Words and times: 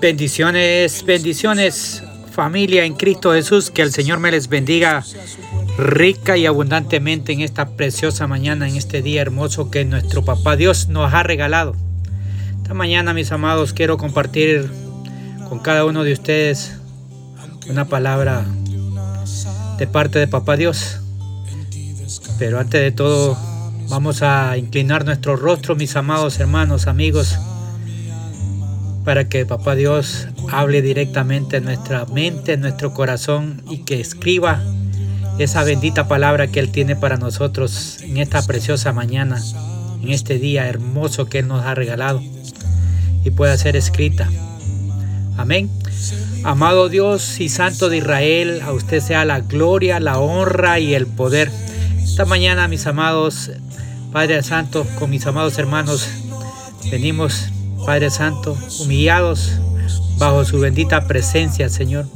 Bendiciones, 0.00 1.04
bendiciones 1.04 2.02
familia 2.32 2.84
en 2.84 2.94
Cristo 2.94 3.32
Jesús, 3.32 3.70
que 3.70 3.82
el 3.82 3.92
Señor 3.92 4.18
me 4.18 4.30
les 4.30 4.48
bendiga 4.48 5.04
rica 5.76 6.36
y 6.36 6.46
abundantemente 6.46 7.32
en 7.32 7.40
esta 7.40 7.68
preciosa 7.70 8.26
mañana, 8.26 8.68
en 8.68 8.76
este 8.76 9.02
día 9.02 9.20
hermoso 9.20 9.70
que 9.70 9.84
nuestro 9.84 10.24
Papá 10.24 10.56
Dios 10.56 10.88
nos 10.88 11.12
ha 11.12 11.22
regalado. 11.22 11.74
Esta 12.62 12.74
mañana, 12.74 13.14
mis 13.14 13.32
amados, 13.32 13.72
quiero 13.72 13.96
compartir 13.98 14.70
con 15.48 15.58
cada 15.58 15.84
uno 15.84 16.04
de 16.04 16.12
ustedes 16.14 16.78
una 17.68 17.84
palabra 17.84 18.44
de 19.78 19.86
parte 19.86 20.18
de 20.18 20.26
Papá 20.26 20.56
Dios. 20.56 20.98
Pero 22.38 22.58
antes 22.58 22.80
de 22.80 22.92
todo, 22.92 23.36
vamos 23.88 24.22
a 24.22 24.56
inclinar 24.56 25.04
nuestro 25.04 25.36
rostro, 25.36 25.76
mis 25.76 25.94
amados 25.96 26.40
hermanos, 26.40 26.86
amigos, 26.86 27.38
para 29.04 29.28
que 29.28 29.46
Papá 29.46 29.74
Dios 29.74 30.28
hable 30.50 30.82
directamente 30.82 31.56
en 31.56 31.64
nuestra 31.64 32.04
mente, 32.06 32.54
en 32.54 32.60
nuestro 32.60 32.92
corazón 32.92 33.62
y 33.68 33.78
que 33.78 34.00
escriba 34.00 34.62
esa 35.38 35.64
bendita 35.64 36.08
palabra 36.08 36.46
que 36.46 36.60
Él 36.60 36.70
tiene 36.70 36.94
para 36.94 37.16
nosotros 37.16 37.98
en 38.02 38.18
esta 38.18 38.42
preciosa 38.42 38.92
mañana, 38.92 39.42
en 40.02 40.10
este 40.10 40.38
día 40.38 40.68
hermoso 40.68 41.26
que 41.26 41.40
Él 41.40 41.48
nos 41.48 41.64
ha 41.64 41.74
regalado 41.74 42.22
y 43.24 43.30
pueda 43.30 43.56
ser 43.56 43.76
escrita. 43.76 44.28
Amén. 45.36 45.70
Amado 46.44 46.88
Dios 46.88 47.40
y 47.40 47.48
Santo 47.48 47.88
de 47.88 47.98
Israel, 47.98 48.62
a 48.62 48.72
usted 48.72 49.00
sea 49.00 49.24
la 49.24 49.40
gloria, 49.40 50.00
la 50.00 50.18
honra 50.18 50.80
y 50.80 50.94
el 50.94 51.06
poder. 51.06 51.50
Esta 52.02 52.24
mañana, 52.24 52.68
mis 52.68 52.86
amados, 52.86 53.50
Padre 54.12 54.42
Santo, 54.42 54.86
con 54.98 55.10
mis 55.10 55.26
amados 55.26 55.56
hermanos, 55.58 56.08
venimos 56.90 57.51
Padre 57.84 58.10
Santo, 58.10 58.56
humillados 58.80 59.52
bajo 60.18 60.44
su 60.44 60.60
bendita 60.60 61.06
presencia, 61.08 61.68
Señor, 61.68 62.06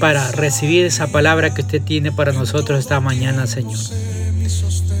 para 0.00 0.30
recibir 0.32 0.84
esa 0.84 1.06
palabra 1.06 1.54
que 1.54 1.62
usted 1.62 1.82
tiene 1.82 2.12
para 2.12 2.32
nosotros 2.32 2.78
esta 2.78 3.00
mañana, 3.00 3.46
Señor, 3.46 3.78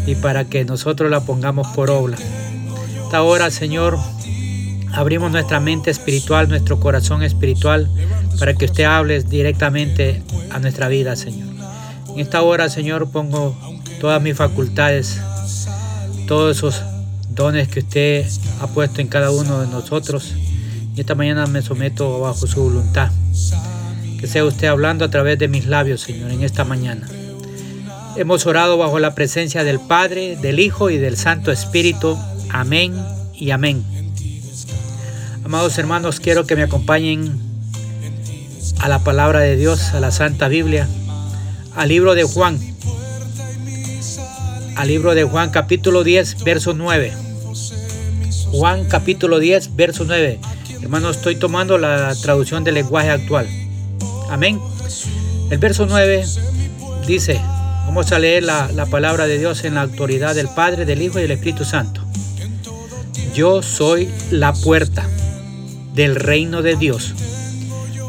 y 0.06 0.14
para 0.14 0.46
que 0.46 0.64
nosotros 0.64 1.10
la 1.10 1.20
pongamos 1.20 1.68
por 1.68 1.90
obra. 1.90 2.16
Esta 3.04 3.22
hora, 3.22 3.50
Señor, 3.50 3.98
abrimos 4.92 5.30
nuestra 5.30 5.60
mente 5.60 5.90
espiritual, 5.90 6.48
nuestro 6.48 6.80
corazón 6.80 7.22
espiritual, 7.22 7.90
para 8.38 8.54
que 8.54 8.64
usted 8.64 8.84
hable 8.84 9.22
directamente 9.22 10.22
a 10.50 10.58
nuestra 10.58 10.88
vida, 10.88 11.16
Señor. 11.16 11.48
En 12.08 12.20
esta 12.20 12.40
hora, 12.40 12.70
Señor, 12.70 13.10
pongo 13.10 13.54
todas 14.00 14.22
mis 14.22 14.36
facultades, 14.36 15.20
todos 16.26 16.56
esos 16.56 16.82
que 17.36 17.80
usted 17.80 18.26
ha 18.62 18.66
puesto 18.66 19.02
en 19.02 19.08
cada 19.08 19.30
uno 19.30 19.60
de 19.60 19.66
nosotros. 19.66 20.32
Y 20.96 21.00
esta 21.00 21.14
mañana 21.14 21.46
me 21.46 21.60
someto 21.60 22.20
bajo 22.20 22.46
su 22.46 22.62
voluntad. 22.62 23.10
Que 24.18 24.26
sea 24.26 24.42
usted 24.42 24.68
hablando 24.68 25.04
a 25.04 25.10
través 25.10 25.38
de 25.38 25.46
mis 25.46 25.66
labios, 25.66 26.00
Señor, 26.00 26.30
en 26.30 26.42
esta 26.42 26.64
mañana. 26.64 27.06
Hemos 28.16 28.46
orado 28.46 28.78
bajo 28.78 28.98
la 28.98 29.14
presencia 29.14 29.64
del 29.64 29.78
Padre, 29.78 30.36
del 30.36 30.58
Hijo 30.58 30.88
y 30.88 30.96
del 30.96 31.18
Santo 31.18 31.52
Espíritu. 31.52 32.18
Amén 32.48 32.94
y 33.34 33.50
amén. 33.50 33.84
Amados 35.44 35.76
hermanos, 35.76 36.20
quiero 36.20 36.46
que 36.46 36.56
me 36.56 36.62
acompañen 36.62 37.38
a 38.78 38.88
la 38.88 39.00
palabra 39.00 39.40
de 39.40 39.56
Dios, 39.56 39.92
a 39.92 40.00
la 40.00 40.10
Santa 40.10 40.48
Biblia, 40.48 40.88
al 41.74 41.90
libro 41.90 42.14
de 42.14 42.24
Juan. 42.24 42.58
Al 44.74 44.88
libro 44.88 45.14
de 45.14 45.24
Juan 45.24 45.50
capítulo 45.50 46.02
10, 46.02 46.42
verso 46.44 46.72
9. 46.72 47.25
Juan 48.52 48.84
capítulo 48.84 49.38
10, 49.38 49.76
verso 49.76 50.04
9. 50.04 50.38
Hermanos, 50.82 51.16
estoy 51.16 51.36
tomando 51.36 51.78
la 51.78 52.14
traducción 52.14 52.64
del 52.64 52.74
lenguaje 52.74 53.10
actual. 53.10 53.48
Amén. 54.30 54.60
El 55.50 55.58
verso 55.58 55.86
9 55.86 56.24
dice, 57.06 57.40
vamos 57.86 58.12
a 58.12 58.18
leer 58.18 58.44
la, 58.44 58.70
la 58.72 58.86
palabra 58.86 59.26
de 59.26 59.38
Dios 59.38 59.64
en 59.64 59.74
la 59.74 59.82
autoridad 59.82 60.34
del 60.34 60.48
Padre, 60.48 60.84
del 60.84 61.02
Hijo 61.02 61.18
y 61.18 61.22
del 61.22 61.32
Espíritu 61.32 61.64
Santo. 61.64 62.02
Yo 63.34 63.62
soy 63.62 64.08
la 64.30 64.52
puerta 64.52 65.06
del 65.94 66.14
reino 66.14 66.62
de 66.62 66.76
Dios. 66.76 67.14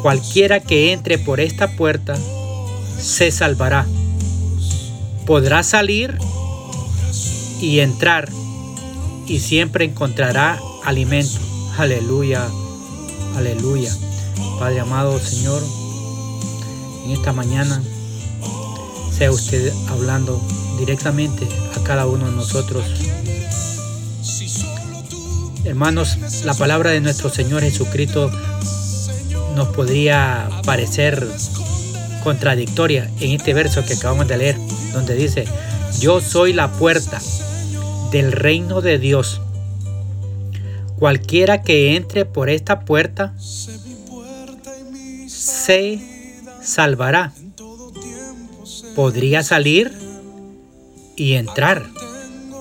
Cualquiera 0.01 0.59
que 0.59 0.94
entre 0.94 1.17
por 1.17 1.39
esta 1.39 1.75
puerta 1.75 2.16
se 3.00 3.31
salvará. 3.31 3.85
Podrá 5.25 5.63
salir 5.63 6.17
y 7.59 7.79
entrar 7.79 8.29
y 9.27 9.39
siempre 9.39 9.85
encontrará 9.85 10.59
alimento. 10.85 11.39
Aleluya, 11.77 12.47
aleluya. 13.35 13.95
Padre 14.59 14.79
amado 14.79 15.19
Señor, 15.19 15.61
en 17.05 17.11
esta 17.11 17.33
mañana 17.33 17.81
sea 19.15 19.31
usted 19.31 19.71
hablando 19.89 20.41
directamente 20.79 21.47
a 21.75 21.83
cada 21.83 22.07
uno 22.07 22.25
de 22.25 22.31
nosotros. 22.31 22.83
Hermanos, 25.63 26.17
la 26.45 26.53
palabra 26.53 26.91
de 26.91 27.01
nuestro 27.01 27.29
Señor 27.29 27.61
Jesucristo 27.61 28.31
nos 29.55 29.67
podría 29.69 30.49
parecer 30.63 31.27
contradictoria 32.23 33.11
en 33.19 33.31
este 33.31 33.53
verso 33.53 33.83
que 33.83 33.94
acabamos 33.94 34.27
de 34.27 34.38
leer, 34.38 34.57
donde 34.94 35.15
dice, 35.15 35.45
yo 35.99 36.21
soy 36.21 36.53
la 36.53 36.71
puerta 36.71 37.19
del 38.12 38.31
reino 38.31 38.81
de 38.81 39.00
Dios. 39.00 39.41
Cualquiera 40.97 41.62
que 41.62 41.95
entre 41.95 42.25
por 42.25 42.50
esta 42.50 42.81
puerta 42.81 43.34
se 45.28 46.00
salvará. 46.62 47.34
Podría 48.95 49.44
salir 49.44 49.91
y 51.16 51.34
entrar 51.34 51.85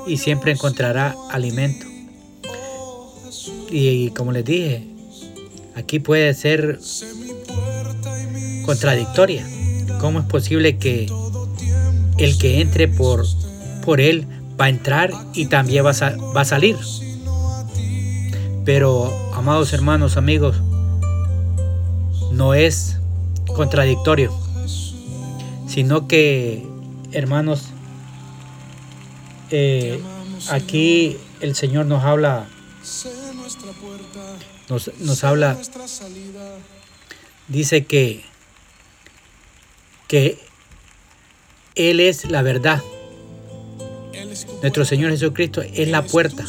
y 0.07 0.19
siempre 0.19 0.53
encontrará 0.53 1.15
alimento. 1.31 1.87
Y, 3.71 4.11
como 4.11 4.33
les 4.33 4.45
dije, 4.45 4.87
aquí 5.75 5.99
puede 5.99 6.35
ser 6.35 6.79
contradictoria. 8.65 9.47
¿Cómo 10.01 10.21
es 10.21 10.27
posible 10.27 10.77
que 10.77 11.07
el 12.19 12.39
que 12.39 12.61
entre 12.61 12.89
por, 12.89 13.27
por 13.85 14.01
él 14.01 14.27
va 14.61 14.67
a 14.67 14.69
entrar 14.69 15.13
y 15.35 15.47
también 15.47 15.85
va 15.85 15.91
a, 15.91 16.45
salir. 16.45 16.77
Pero, 18.65 19.13
amados 19.35 19.73
hermanos, 19.73 20.17
amigos, 20.17 20.57
no 22.33 22.55
es 22.55 22.99
contradictorio, 23.55 24.33
sino 25.69 26.09
que, 26.09 26.67
hermanos, 27.13 27.67
eh, 29.51 30.03
aquí 30.51 31.17
el 31.41 31.55
Señor 31.55 31.87
nos 31.87 32.03
habla, 32.03 32.47
nos, 34.69 34.91
nos 34.99 35.25
habla, 35.25 35.57
dice 37.47 37.85
que, 37.85 38.25
que 40.09 40.41
Él 41.77 42.01
es 42.01 42.29
la 42.29 42.43
verdad 42.43 42.83
nuestro 44.63 44.85
Señor 44.85 45.11
Jesucristo 45.11 45.63
es 45.63 45.89
la 45.89 46.03
puerta 46.03 46.45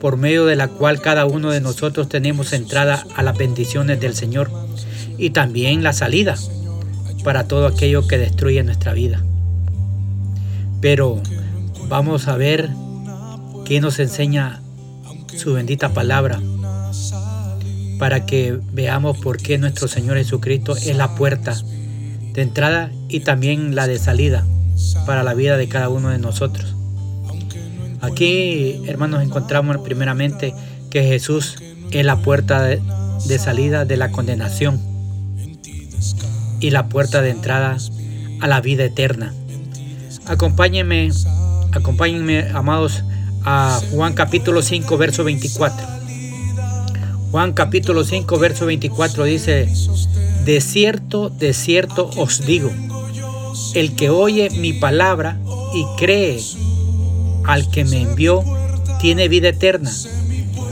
por 0.00 0.16
medio 0.16 0.46
de 0.46 0.56
la 0.56 0.68
cual 0.68 1.00
cada 1.00 1.26
uno 1.26 1.50
de 1.50 1.60
nosotros 1.60 2.08
tenemos 2.08 2.52
entrada 2.52 3.06
a 3.16 3.22
las 3.22 3.36
bendiciones 3.36 4.00
del 4.00 4.14
Señor 4.14 4.50
y 5.18 5.30
también 5.30 5.82
la 5.82 5.92
salida 5.92 6.36
para 7.22 7.46
todo 7.46 7.66
aquello 7.66 8.06
que 8.06 8.18
destruye 8.18 8.62
nuestra 8.62 8.94
vida. 8.94 9.22
Pero 10.80 11.20
vamos 11.88 12.28
a 12.28 12.36
ver 12.36 12.70
qué 13.66 13.80
nos 13.80 13.98
enseña 13.98 14.62
su 15.36 15.52
bendita 15.52 15.90
palabra 15.90 16.40
para 17.98 18.24
que 18.24 18.58
veamos 18.72 19.18
por 19.18 19.36
qué 19.36 19.58
nuestro 19.58 19.86
Señor 19.86 20.16
Jesucristo 20.16 20.74
es 20.76 20.96
la 20.96 21.14
puerta 21.14 21.54
de 22.32 22.42
entrada 22.42 22.90
y 23.08 23.20
también 23.20 23.74
la 23.74 23.86
de 23.86 23.98
salida 23.98 24.46
para 25.04 25.22
la 25.22 25.34
vida 25.34 25.58
de 25.58 25.68
cada 25.68 25.90
uno 25.90 26.08
de 26.08 26.18
nosotros. 26.18 26.79
Aquí, 28.00 28.82
hermanos, 28.86 29.22
encontramos 29.22 29.78
primeramente 29.78 30.54
que 30.90 31.04
Jesús 31.04 31.56
es 31.90 32.04
la 32.04 32.16
puerta 32.16 32.62
de, 32.62 32.80
salida 33.38 33.84
de 33.84 33.96
la 33.96 34.10
condenación 34.10 34.80
y 36.60 36.70
la 36.70 36.88
puerta 36.88 37.20
de 37.20 37.30
entrada 37.30 37.76
a 38.40 38.46
la 38.46 38.60
vida 38.60 38.84
eterna. 38.84 39.34
Acompáñenme, 40.26 41.10
acompáñenme, 41.72 42.48
amados, 42.54 43.04
a 43.44 43.80
Juan 43.92 44.14
capítulo 44.14 44.62
5, 44.62 44.96
verso 44.96 45.24
24. 45.24 45.86
Juan 47.30 47.52
capítulo 47.52 48.04
5, 48.04 48.38
verso 48.38 48.66
24 48.66 49.24
dice, 49.24 49.68
de 50.44 50.60
cierto, 50.60 51.28
de 51.28 51.52
cierto 51.52 52.10
os 52.16 52.44
digo, 52.44 52.70
el 53.74 53.94
que 53.94 54.10
oye 54.10 54.50
mi 54.50 54.72
palabra 54.72 55.38
y 55.74 55.84
cree 55.96 56.40
al 57.44 57.70
que 57.70 57.84
me 57.84 58.02
envió 58.02 58.44
tiene 59.00 59.28
vida 59.28 59.48
eterna 59.48 59.90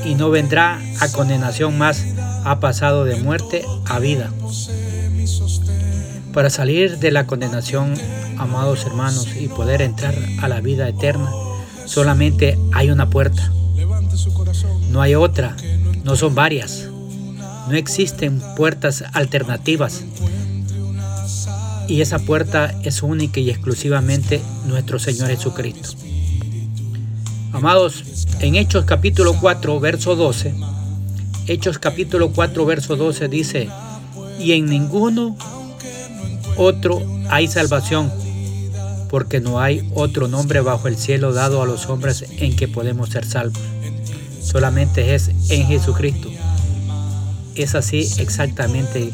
y 0.05 0.15
no 0.15 0.31
vendrá 0.31 0.81
a 1.01 1.09
condenación 1.09 1.77
más, 1.77 2.05
ha 2.45 2.61
pasado 2.61 3.05
de 3.05 3.17
muerte 3.17 3.65
a 3.87 3.99
vida. 3.99 4.33
Para 6.33 6.51
salir 6.51 6.99
de 6.99 7.11
la 7.11 7.27
condenación, 7.27 7.95
amados 8.37 8.85
hermanos, 8.85 9.29
y 9.39 9.49
poder 9.49 9.83
entrar 9.83 10.15
a 10.41 10.49
la 10.49 10.61
vida 10.61 10.89
eterna, 10.89 11.31
solamente 11.87 12.59
hay 12.73 12.91
una 12.91 13.11
puerta. 13.11 13.51
No 14.91 15.03
hay 15.03 15.15
otra, 15.15 15.57
no 16.05 16.17
son 16.17 16.35
varias. 16.35 16.89
No 17.69 17.75
existen 17.75 18.41
puertas 18.57 19.05
alternativas. 19.13 20.05
Y 21.87 22.01
esa 22.03 22.19
puerta 22.19 22.75
es 22.83 23.03
única 23.03 23.41
y 23.41 23.51
exclusivamente 23.51 24.41
nuestro 24.67 24.99
Señor 24.99 25.29
Jesucristo. 25.29 26.08
Amados, 27.53 28.05
en 28.41 28.57
Hechos 28.57 28.85
capítulo 28.85 29.35
4, 29.41 29.81
verso 29.81 30.15
12, 30.15 30.55
Hechos 31.47 31.79
capítulo 31.79 32.31
4, 32.31 32.67
verso 32.67 32.97
12 32.97 33.29
dice, 33.29 33.69
y 34.39 34.53
en 34.53 34.67
ninguno 34.67 35.35
otro 36.57 37.03
hay 37.31 37.49
salvación, 37.49 38.13
porque 39.09 39.41
no 39.41 39.61
hay 39.61 39.91
otro 39.95 40.29
nombre 40.29 40.61
bajo 40.61 40.89
el 40.89 40.99
cielo 40.99 41.33
dado 41.33 41.63
a 41.63 41.67
los 41.67 41.87
hombres 41.87 42.27
en 42.39 42.55
que 42.55 42.69
podemos 42.69 43.09
ser 43.09 43.25
salvos. 43.25 43.63
Solamente 44.43 45.15
es 45.15 45.31
en 45.49 45.67
Jesucristo. 45.67 46.29
Es 47.55 47.75
así 47.75 48.09
exactamente 48.19 49.11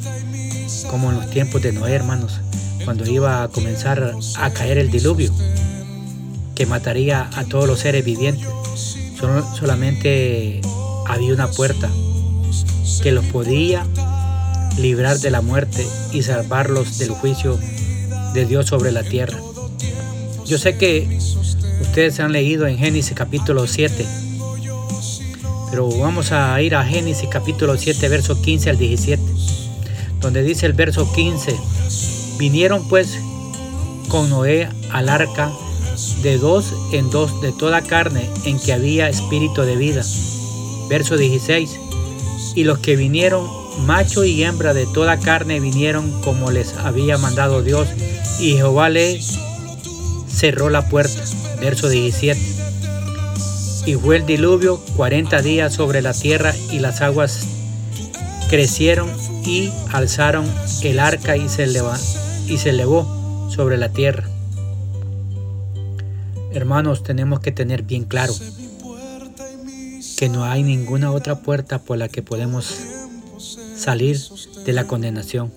como 0.91 1.11
en 1.11 1.19
los 1.19 1.31
tiempos 1.31 1.63
de 1.63 1.73
Noé, 1.73 1.93
hermanos, 1.93 2.41
cuando 2.85 3.09
iba 3.09 3.45
a 3.45 3.49
comenzar 3.49 4.17
a 4.37 4.51
caer 4.51 4.79
el 4.79 4.91
diluvio 4.91 5.33
que 6.55 6.67
mataría 6.67 7.29
a 7.35 7.45
todos 7.45 7.67
los 7.67 7.81
seres 7.81 8.05
vivientes. 8.05 8.49
solamente 9.59 10.61
había 11.07 11.35
una 11.35 11.51
puerta 11.51 11.91
que 13.03 13.13
los 13.13 13.25
podía 13.27 13.87
librar 14.79 15.19
de 15.19 15.31
la 15.31 15.41
muerte 15.41 15.87
y 16.13 16.23
salvarlos 16.23 16.99
del 16.99 17.11
juicio 17.11 17.59
de 18.33 18.47
Dios 18.47 18.67
sobre 18.67 18.93
la 18.93 19.03
tierra. 19.03 19.39
Yo 20.47 20.59
sé 20.59 20.77
que 20.77 21.19
ustedes 21.81 22.21
han 22.21 22.33
leído 22.33 22.67
en 22.67 22.77
Génesis 22.77 23.15
capítulo 23.15 23.67
7, 23.67 24.05
pero 25.71 25.89
vamos 25.99 26.33
a 26.33 26.61
ir 26.61 26.75
a 26.75 26.85
Génesis 26.85 27.29
capítulo 27.31 27.77
7, 27.77 28.09
verso 28.09 28.41
15 28.41 28.71
al 28.71 28.79
17, 28.79 29.23
donde 30.21 30.43
dice 30.43 30.67
el 30.67 30.73
verso 30.73 31.11
15, 31.13 31.57
vinieron 32.39 32.87
pues 32.89 33.19
con 34.09 34.29
Noé 34.29 34.69
al 34.91 35.09
arca 35.09 35.51
de 36.23 36.39
dos 36.39 36.73
en 36.93 37.11
dos 37.11 37.41
de 37.41 37.53
toda 37.53 37.83
carne 37.83 38.29
en 38.45 38.59
que 38.59 38.73
había 38.73 39.09
espíritu 39.09 39.63
de 39.63 39.77
vida. 39.77 40.03
Verso 40.89 41.17
16. 41.17 41.79
Y 42.55 42.65
los 42.65 42.79
que 42.79 42.97
vinieron, 42.97 43.49
macho 43.87 44.25
y 44.25 44.43
hembra 44.45 44.75
de 44.75 44.87
toda 44.87 45.19
carne, 45.19 45.61
vinieron 45.61 46.11
como 46.23 46.51
les 46.51 46.75
había 46.75 47.19
mandado 47.19 47.63
Dios, 47.63 47.89
y 48.39 48.53
Jehová 48.53 48.91
le 48.91 49.21
cerró 50.29 50.71
la 50.71 50.89
puerta. 50.89 51.23
Verso 51.61 51.89
17. 51.89 52.41
Y 53.87 53.95
fue 53.95 54.17
el 54.17 54.27
diluvio 54.27 54.81
40 54.97 55.43
días 55.43 55.75
sobre 55.75 56.01
la 56.01 56.15
tierra 56.15 56.55
y 56.71 56.79
las 56.79 57.01
aguas 57.03 57.47
crecieron 58.49 59.11
y 59.45 59.71
alzaron 59.93 60.47
el 60.83 60.99
arca 60.99 61.37
y 61.37 61.49
se, 61.49 61.67
y 62.47 62.59
se 62.59 62.71
elevó 62.71 63.49
sobre 63.51 63.77
la 63.77 63.91
tierra. 63.91 64.34
Hermanos, 66.55 67.03
tenemos 67.03 67.41
que 67.41 67.51
tener 67.51 67.83
bien 67.83 68.05
claro 68.05 68.33
que 70.17 70.29
no 70.29 70.45
hay 70.45 70.63
ninguna 70.63 71.11
otra 71.11 71.41
puerta 71.41 71.81
por 71.81 71.99
la 71.99 72.09
que 72.09 72.23
podemos 72.23 72.73
salir 73.77 74.19
de 74.65 74.73
la 74.73 74.87
condenación. 74.87 75.53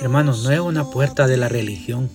Hermanos, 0.00 0.44
no 0.44 0.50
es 0.50 0.60
una 0.60 0.90
puerta 0.90 1.26
de 1.26 1.36
la 1.36 1.48
religión. 1.48 2.08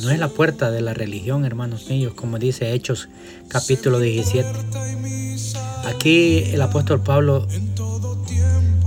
No 0.00 0.10
es 0.10 0.18
la 0.18 0.28
puerta 0.28 0.70
de 0.70 0.82
la 0.82 0.92
religión, 0.92 1.44
hermanos 1.44 1.88
míos, 1.88 2.12
como 2.14 2.38
dice 2.38 2.72
Hechos 2.72 3.08
capítulo 3.48 3.98
17. 4.00 4.48
Aquí 5.86 6.38
el 6.52 6.60
apóstol 6.62 7.00
Pablo 7.00 7.46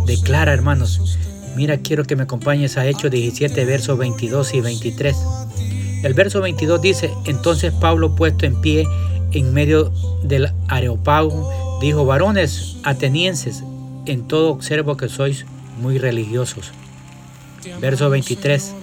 declara, 0.06 0.54
hermanos, 0.54 1.18
mira, 1.56 1.78
quiero 1.78 2.04
que 2.04 2.16
me 2.16 2.24
acompañes 2.24 2.78
a 2.78 2.86
Hechos 2.86 3.10
17, 3.10 3.66
versos 3.66 3.98
22 3.98 4.54
y 4.54 4.62
23. 4.62 5.16
El 6.04 6.13
verso 6.13 6.40
22 6.40 6.81
dice, 6.81 7.12
entonces 7.25 7.74
Pablo 7.74 8.16
puesto 8.16 8.46
en 8.46 8.60
pie 8.62 8.86
en 9.31 9.54
medio 9.54 9.92
del 10.24 10.51
areopago, 10.69 11.80
dijo, 11.81 12.06
varones 12.06 12.78
atenienses, 12.84 13.63
en 14.06 14.28
todo 14.28 14.51
observo 14.51 14.96
que 14.96 15.10
sois 15.10 15.46
muy 15.78 15.98
religiosos. 15.98 16.72
Verso 17.81 18.10
23, 18.10 18.74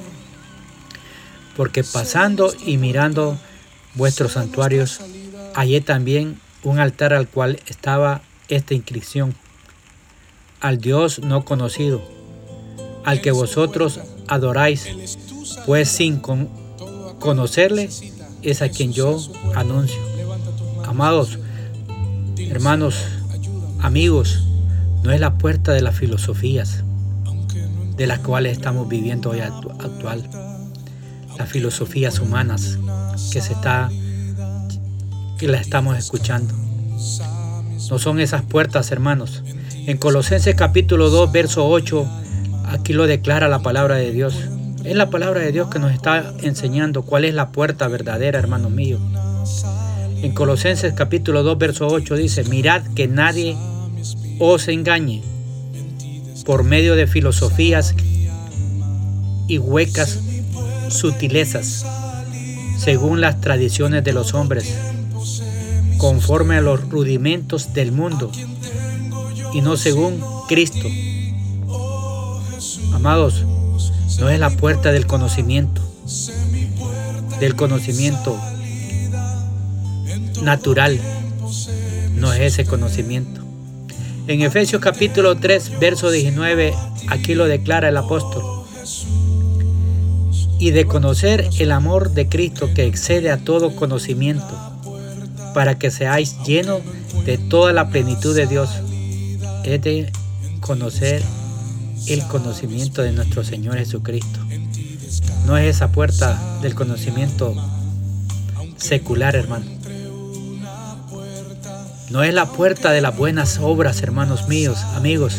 porque 1.57 1.83
pasando 1.83 2.53
y 2.67 2.77
mirando 2.77 3.39
vuestros 3.95 4.33
santuarios, 4.33 5.01
hallé 5.55 5.81
también 5.81 6.39
un 6.63 6.79
altar 6.79 7.15
al 7.15 7.29
cual 7.29 7.61
estaba 7.67 8.21
esta 8.49 8.75
inscripción, 8.75 9.35
al 10.61 10.79
Dios 10.79 11.21
no 11.21 11.47
conocido, 11.47 12.03
al 13.05 13.23
que 13.23 13.31
vosotros 13.31 14.01
adoráis, 14.29 14.87
pues 15.65 15.89
sin 15.89 16.19
con 16.19 16.66
Conocerle 17.27 17.91
es 18.43 18.63
a 18.63 18.69
quien 18.69 18.93
yo 18.93 19.19
anuncio. 19.57 19.99
Amados, 20.85 21.41
hermanos, 22.39 23.03
amigos, 23.81 24.45
no 25.03 25.11
es 25.11 25.19
la 25.19 25.37
puerta 25.37 25.73
de 25.73 25.81
las 25.81 25.97
filosofías 25.97 26.85
de 27.97 28.07
las 28.07 28.21
cuales 28.21 28.53
estamos 28.53 28.89
viviendo 28.89 29.31
hoy 29.31 29.41
actual. 29.41 30.23
Las 31.37 31.49
filosofías 31.49 32.21
humanas 32.21 32.79
que 33.33 33.41
se 33.41 33.55
está 33.55 33.91
que 35.37 35.49
las 35.49 35.63
estamos 35.63 35.99
escuchando. 35.99 36.55
No 37.91 37.99
son 37.99 38.21
esas 38.21 38.43
puertas, 38.43 38.93
hermanos. 38.93 39.43
En 39.89 39.97
Colosenses 39.97 40.55
capítulo 40.55 41.11
2, 41.11 41.33
verso 41.33 41.67
8, 41.67 42.09
aquí 42.69 42.93
lo 42.93 43.09
declara 43.09 43.49
la 43.49 43.63
palabra 43.63 43.97
de 43.97 44.13
Dios. 44.13 44.37
Es 44.87 44.95
la 44.95 45.11
palabra 45.11 45.41
de 45.41 45.51
Dios 45.51 45.69
que 45.69 45.81
nos 45.81 45.93
está 45.93 46.33
enseñando 46.43 47.03
cuál 47.03 47.25
es 47.25 47.35
la 47.35 47.51
puerta 47.51 47.89
verdadera, 47.89 48.39
hermano 48.39 48.71
mío. 48.71 49.01
En 50.23 50.33
Colosenses 50.33 50.93
capítulo 50.93 51.43
2, 51.43 51.59
verso 51.59 51.89
8 51.89 52.15
dice, 52.15 52.45
mirad 52.45 52.83
que 52.95 53.09
nadie 53.09 53.57
os 54.39 54.69
engañe 54.69 55.25
por 56.45 56.63
medio 56.63 56.95
de 56.95 57.09
filosofías 57.09 57.97
y 59.49 59.59
huecas 59.59 60.21
sutilezas, 60.89 61.85
según 62.79 63.21
las 63.21 63.41
tradiciones 63.41 64.05
de 64.05 64.13
los 64.13 64.35
hombres, 64.35 64.73
conforme 65.99 66.59
a 66.59 66.61
los 66.61 66.89
rudimentos 66.89 67.75
del 67.75 67.91
mundo, 67.91 68.31
y 69.53 69.63
no 69.63 69.77
según 69.77 70.23
Cristo. 70.47 70.87
Amados, 72.95 73.46
no 74.19 74.31
es 74.31 74.41
la 74.41 74.51
puerta 74.51 74.93
del 74.93 75.07
conocimiento, 75.07 75.83
del 77.41 77.55
conocimiento 77.55 78.39
natural, 80.43 80.99
no 82.15 82.33
es 82.33 82.41
ese 82.41 82.65
conocimiento. 82.65 83.43
En 84.27 84.43
Efesios 84.43 84.81
capítulo 84.81 85.37
3, 85.37 85.79
verso 85.79 86.11
19, 86.11 86.75
aquí 87.09 87.35
lo 87.35 87.47
declara 87.47 87.89
el 87.91 87.97
apóstol. 87.97 88.43
Y 90.59 90.71
de 90.71 90.87
conocer 90.87 91.49
el 91.59 91.71
amor 91.71 92.13
de 92.13 92.29
Cristo 92.29 92.71
que 92.75 92.87
excede 92.87 93.31
a 93.31 93.37
todo 93.37 93.77
conocimiento, 93.77 94.59
para 95.53 95.79
que 95.79 95.91
seáis 95.91 96.37
llenos 96.45 96.81
de 97.25 97.39
toda 97.39 97.73
la 97.73 97.91
plenitud 97.91 98.35
de 98.35 98.47
Dios. 98.47 98.71
Es 99.65 99.83
de 99.83 100.11
conocer 100.61 101.23
el 102.07 102.27
conocimiento 102.29 103.03
de 103.03 103.13
nuestro 103.13 103.45
Señor 103.45 103.79
Jesucristo. 103.79 104.39
No 105.47 105.57
es 105.57 105.77
esa 105.77 105.93
puerta 105.93 106.59
del 106.63 106.75
conocimiento 106.75 107.55
secular, 108.77 109.35
hermano. 109.35 109.65
No 112.11 112.23
es 112.23 112.33
la 112.33 112.47
puerta 112.47 112.93
de 112.93 113.01
las 113.01 113.17
buenas 113.17 113.59
obras, 113.61 114.03
hermanos 114.03 114.49
míos, 114.49 114.79
amigos. 114.95 115.37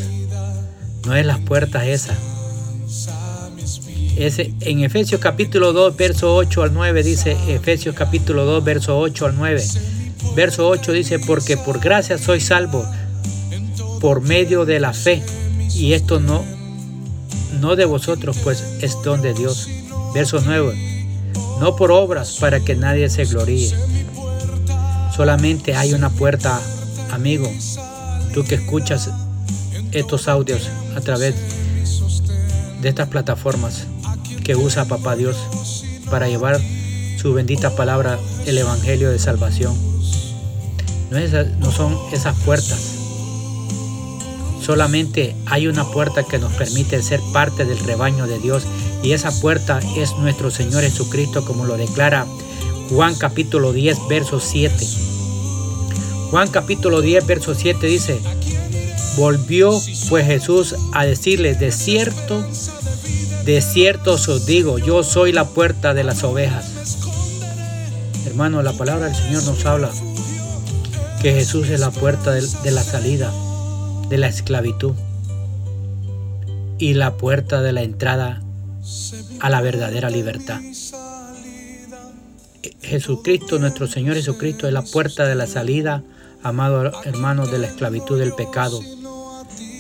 No 1.05 1.15
es 1.15 1.25
la 1.25 1.37
puerta 1.37 1.85
esa. 1.85 2.13
Ese, 4.17 4.53
en 4.61 4.83
Efesios 4.83 5.21
capítulo 5.21 5.73
2, 5.73 5.95
verso 5.95 6.35
8 6.35 6.63
al 6.63 6.73
9 6.73 7.03
dice, 7.03 7.37
Efesios 7.47 7.95
capítulo 7.95 8.45
2, 8.45 8.63
verso 8.63 8.97
8 8.99 9.25
al 9.27 9.35
9. 9.37 9.63
Verso 10.35 10.67
8 10.67 10.91
dice, 10.91 11.19
porque 11.19 11.55
por 11.55 11.79
gracia 11.79 12.17
soy 12.17 12.41
salvo 12.41 12.83
por 14.01 14.21
medio 14.21 14.65
de 14.65 14.79
la 14.79 14.93
fe. 14.93 15.23
Y 15.73 15.93
esto 15.93 16.19
no 16.19 16.56
no 17.53 17.75
de 17.75 17.85
vosotros, 17.85 18.37
pues 18.43 18.61
es 18.81 19.01
don 19.03 19.21
de 19.21 19.33
Dios. 19.33 19.67
Verso 20.13 20.41
9. 20.43 21.31
No 21.59 21.75
por 21.75 21.91
obras 21.91 22.37
para 22.39 22.59
que 22.59 22.75
nadie 22.75 23.09
se 23.09 23.25
gloríe. 23.25 23.73
Solamente 25.15 25.75
hay 25.75 25.93
una 25.93 26.09
puerta 26.09 26.61
amigo, 27.11 27.49
tú 28.33 28.43
que 28.43 28.55
escuchas 28.55 29.09
estos 29.91 30.27
audios 30.27 30.69
a 30.95 31.01
través 31.01 31.35
de 32.81 32.89
estas 32.89 33.07
plataformas 33.07 33.87
que 34.43 34.55
usa 34.55 34.85
Papá 34.85 35.15
Dios 35.15 35.35
para 36.09 36.27
llevar 36.27 36.59
su 37.19 37.33
bendita 37.33 37.75
palabra, 37.75 38.19
el 38.45 38.57
Evangelio 38.57 39.09
de 39.09 39.17
Salvación. 39.17 39.75
No, 41.09 41.19
no 41.59 41.71
son 41.71 41.97
esas 42.13 42.37
puertas. 42.41 42.96
Solamente 44.67 45.33
hay 45.45 45.67
una 45.67 45.85
puerta 45.85 46.23
que 46.23 46.39
nos 46.39 46.51
permite 46.51 47.01
ser 47.01 47.21
parte 47.31 47.63
del 47.63 47.79
rebaño 47.79 48.27
de 48.27 48.37
Dios 48.37 48.63
y 49.01 49.13
esa 49.13 49.31
puerta 49.39 49.79
es 49.95 50.17
nuestro 50.17 50.51
Señor 50.51 50.83
Jesucristo 50.83 51.45
como 51.45 51.63
lo 51.63 51.77
declara 51.77 52.27
Juan 52.89 53.15
capítulo 53.15 53.71
10 53.71 53.97
verso 54.09 54.41
7. 54.41 54.75
Juan 56.31 56.49
capítulo 56.49 56.99
10 56.99 57.25
verso 57.25 57.55
7 57.55 57.87
dice, 57.87 58.19
volvió 59.15 59.71
pues 60.09 60.25
Jesús 60.25 60.75
a 60.91 61.05
decirles, 61.05 61.61
de 61.61 61.71
cierto, 61.71 62.45
de 63.45 63.61
cierto 63.61 64.15
os 64.15 64.45
digo, 64.45 64.79
yo 64.79 65.01
soy 65.05 65.31
la 65.31 65.45
puerta 65.45 65.93
de 65.93 66.03
las 66.03 66.25
ovejas. 66.25 66.97
Hermano, 68.25 68.61
la 68.63 68.73
palabra 68.73 69.05
del 69.05 69.15
Señor 69.15 69.43
nos 69.43 69.65
habla 69.65 69.91
que 71.21 71.31
Jesús 71.31 71.69
es 71.69 71.79
la 71.79 71.91
puerta 71.91 72.33
de, 72.33 72.71
la 72.71 72.83
salida 72.83 73.31
de 74.09 74.17
la 74.17 74.27
esclavitud 74.27 74.93
y 76.79 76.93
la 76.93 77.17
puerta 77.17 77.61
de 77.61 77.73
la 77.73 77.83
entrada 77.83 78.41
a 79.39 79.49
la 79.49 79.61
verdadera 79.61 80.09
libertad. 80.09 80.61
Jesucristo, 82.81 83.59
nuestro 83.59 83.87
Señor 83.87 84.15
Jesucristo, 84.15 84.67
es 84.67 84.73
la 84.73 84.81
puerta 84.81 85.25
de 85.25 85.35
la 85.35 85.47
salida, 85.47 86.03
amados 86.43 86.95
hermanos, 87.05 87.51
de 87.51 87.59
la 87.59 87.67
esclavitud 87.67 88.17
del 88.17 88.33
pecado. 88.33 88.81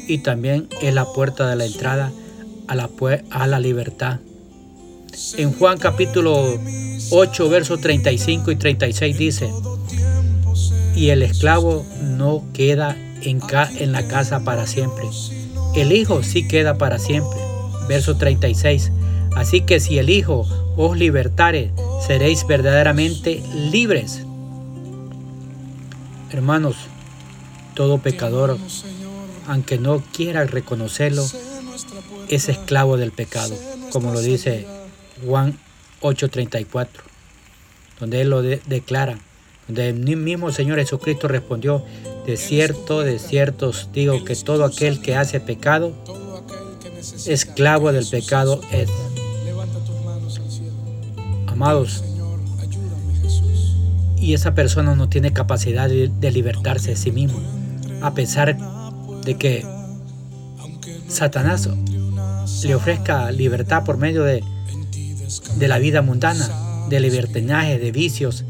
Y 0.07 0.19
también 0.19 0.67
es 0.81 0.93
la 0.93 1.05
puerta 1.05 1.49
de 1.49 1.55
la 1.55 1.65
entrada 1.65 2.11
a 2.67 2.75
la, 2.75 2.89
a 3.29 3.47
la 3.47 3.59
libertad. 3.59 4.19
En 5.37 5.53
Juan 5.53 5.77
capítulo 5.77 6.59
8, 7.11 7.49
versos 7.49 7.81
35 7.81 8.51
y 8.51 8.55
36 8.55 9.17
dice, 9.17 9.49
y 10.95 11.09
el 11.09 11.23
esclavo 11.23 11.85
no 12.01 12.43
queda 12.53 12.97
en, 13.21 13.91
la 13.91 14.07
casa 14.07 14.43
para 14.43 14.67
siempre. 14.67 15.05
El 15.75 15.91
Hijo 15.91 16.23
sí 16.23 16.47
queda 16.47 16.77
para 16.77 16.99
siempre. 16.99 17.39
Verso 17.87 18.17
36. 18.17 18.91
Así 19.35 19.61
que 19.61 19.79
si 19.79 19.97
el 19.97 20.09
Hijo 20.09 20.47
os 20.75 20.97
libertare, 20.97 21.71
seréis 22.05 22.45
verdaderamente 22.47 23.43
libres. 23.71 24.23
Hermanos, 26.31 26.75
todo 27.73 27.99
pecador, 27.99 28.57
aunque 29.47 29.77
no 29.77 30.03
quiera 30.11 30.43
reconocerlo, 30.45 31.23
es 32.29 32.49
esclavo 32.49 32.97
del 32.97 33.11
pecado, 33.11 33.55
como 33.91 34.11
lo 34.11 34.19
dice 34.19 34.65
Juan 35.25 35.57
8:34, 36.01 36.87
donde 37.99 38.21
él 38.21 38.29
lo 38.29 38.41
declara, 38.41 39.19
donde 39.67 39.89
el 39.89 40.17
mismo 40.17 40.51
Señor 40.51 40.79
Jesucristo 40.79 41.27
respondió, 41.27 41.83
de 42.27 42.35
cierto, 42.35 43.03
de 43.03 43.19
cierto 43.19 43.69
os 43.69 43.89
digo 43.93 44.25
que 44.25 44.35
todo 44.35 44.65
aquel 44.65 45.01
que 45.01 45.15
hace 45.15 45.39
pecado, 45.39 45.93
esclavo 47.25 47.93
del 47.93 48.05
pecado 48.05 48.59
es. 48.73 48.89
Amados, 51.47 52.03
y 54.17 54.33
esa 54.33 54.53
persona 54.53 54.93
no 54.93 55.07
tiene 55.07 55.31
capacidad 55.31 55.87
de, 55.87 56.31
libertarse 56.31 56.89
de 56.89 56.95
sí 56.97 57.13
mismo, 57.13 57.39
a 58.01 58.13
pesar 58.13 58.57
de 59.23 59.37
que 59.37 59.65
Satanás 61.07 61.69
le 62.63 62.75
ofrezca 62.75 63.31
libertad 63.31 63.85
por 63.85 63.95
medio 63.95 64.23
de, 64.23 64.43
de 65.55 65.67
la 65.69 65.79
vida 65.79 66.01
mundana, 66.01 66.49
de 66.89 66.99
libertinaje, 66.99 67.79
de 67.79 67.91
vicios, 67.93 68.43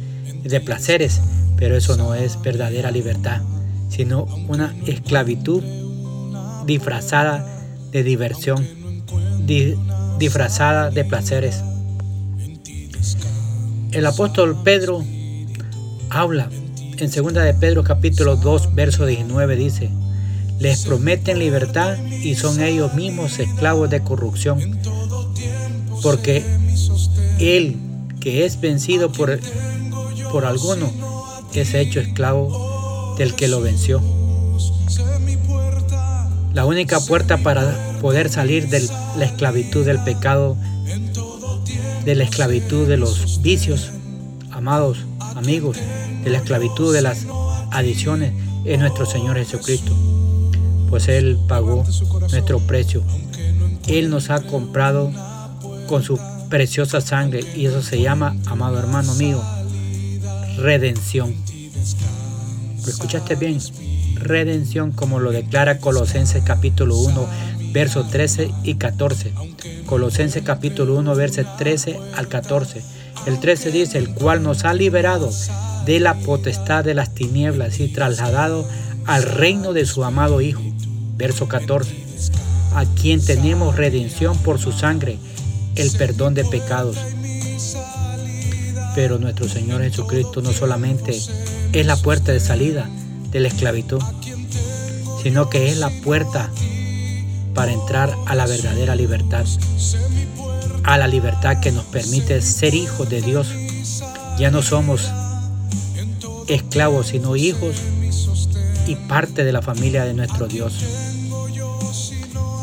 de 0.44 0.60
placeres, 0.62 1.22
pero 1.58 1.78
eso 1.78 1.96
no 1.96 2.16
es 2.16 2.42
verdadera 2.42 2.90
libertad, 2.90 3.42
sino 3.90 4.24
una 4.48 4.76
esclavitud 4.86 5.64
disfrazada 6.66 7.46
de 7.92 8.04
diversión, 8.04 8.66
disfrazada 10.20 10.90
de 10.90 11.06
placeres. 11.06 11.64
El 13.92 14.06
apóstol 14.06 14.58
Pedro 14.64 15.04
habla 16.10 16.50
en 16.98 17.12
2 17.12 17.34
de 17.34 17.54
Pedro 17.54 17.84
capítulo 17.84 18.36
2 18.36 18.76
verso 18.76 19.06
19 19.06 19.56
dice, 19.56 19.90
les 20.60 20.86
prometen 20.86 21.40
libertad 21.40 21.98
y 22.04 22.36
son 22.36 22.62
ellos 22.62 22.94
mismos 22.96 23.40
esclavos 23.40 23.90
de 23.90 24.04
corrupción, 24.04 24.80
porque 26.02 26.44
el 27.40 27.78
que 28.20 28.46
es 28.46 28.60
vencido 28.60 29.12
por, 29.12 29.40
por 30.32 30.46
alguno 30.46 30.92
es 31.54 31.74
hecho 31.74 32.00
esclavo 32.00 32.67
del 33.18 33.36
que 33.36 33.48
lo 33.48 33.62
venció. 33.62 34.02
La 36.54 36.66
única 36.66 37.00
puerta 37.00 37.38
para 37.38 37.98
poder 38.02 38.30
salir 38.30 38.70
de 38.70 38.88
la 39.18 39.26
esclavitud 39.26 39.86
del 39.86 40.00
pecado, 40.04 40.58
de 42.06 42.16
la 42.16 42.24
esclavitud 42.24 42.88
de 42.88 42.98
los 42.98 43.42
vicios, 43.42 43.92
amados 44.52 45.00
amigos, 45.36 45.78
de 46.24 46.30
la 46.30 46.40
esclavitud 46.40 46.94
de 46.94 47.02
las 47.02 47.26
adiciones, 47.72 48.34
es 48.66 48.80
nuestro 48.80 49.06
Señor 49.06 49.38
Jesucristo 49.38 49.96
pues 50.90 51.08
Él 51.08 51.38
pagó 51.48 51.84
nuestro 52.32 52.60
precio. 52.60 53.04
Él 53.88 54.10
nos 54.10 54.30
ha 54.30 54.42
comprado 54.42 55.12
con 55.88 56.04
su 56.04 56.20
preciosa 56.50 57.02
sangre 57.02 57.42
y 57.56 57.66
eso 57.66 57.82
se 57.82 58.02
llama, 58.02 58.36
amado 58.46 58.80
hermano 58.80 59.14
mío, 59.16 59.42
redención. 60.58 61.34
¿Lo 62.88 62.94
escuchaste 62.94 63.36
bien? 63.36 63.60
Redención 64.16 64.94
como 64.94 65.20
lo 65.20 65.34
declara 65.34 65.80
Colosenses 65.80 66.42
capítulo 66.46 66.96
1, 66.98 67.28
versos 67.74 68.10
13 68.10 68.50
y 68.64 68.76
14. 68.76 69.34
Colosenses 69.86 70.42
capítulo 70.44 70.96
1, 70.96 71.14
versos 71.16 71.46
13 71.58 72.00
al 72.16 72.30
14. 72.30 72.82
El 73.26 73.42
13 73.42 73.72
dice, 73.72 73.98
el 73.98 74.14
cual 74.14 74.42
nos 74.42 74.64
ha 74.64 74.74
liberado 74.74 75.30
de 75.86 76.00
la 76.00 76.14
potestad 76.14 76.86
de 76.86 76.94
las 76.94 77.14
tinieblas 77.14 77.82
y 77.82 77.90
trasladado 77.90 78.66
al 79.06 79.24
reino 79.24 79.74
de 79.74 79.86
su 79.86 80.06
amado 80.06 80.40
Hijo 80.40 80.62
Verso 81.18 81.50
14. 81.50 81.94
A 82.74 82.86
quien 82.86 83.20
tenemos 83.20 83.76
redención 83.76 84.38
por 84.38 84.60
su 84.60 84.72
sangre, 84.72 85.20
el 85.76 85.92
perdón 85.92 86.36
de 86.36 86.46
pecados. 86.46 86.96
Pero 88.96 89.18
nuestro 89.18 89.50
Señor 89.50 89.82
Jesucristo 89.82 90.42
no 90.42 90.54
solamente 90.54 91.20
es 91.80 91.86
la 91.86 91.96
puerta 91.96 92.32
de 92.32 92.40
salida 92.40 92.90
de 93.32 93.40
la 93.40 93.50
esclavitud, 93.50 94.02
sino 95.22 95.50
que 95.50 95.70
es 95.70 95.78
la 95.78 95.90
puerta 95.90 96.50
para 97.54 97.72
entrar 97.72 98.16
a 98.26 98.36
la 98.36 98.46
verdadera 98.48 98.96
libertad, 98.96 99.46
a 100.84 100.98
la 100.98 101.08
libertad 101.08 101.60
que 101.60 101.72
nos 101.72 101.86
permite 101.86 102.42
ser 102.42 102.74
hijos 102.74 103.10
de 103.10 103.22
Dios. 103.22 103.50
Ya 104.40 104.50
no 104.50 104.62
somos 104.62 105.12
esclavos, 106.48 107.08
sino 107.08 107.36
hijos 107.36 107.76
y 108.88 108.96
parte 108.96 109.44
de 109.44 109.52
la 109.52 109.62
familia 109.62 110.06
de 110.06 110.14
nuestro 110.14 110.48
Dios. 110.48 110.74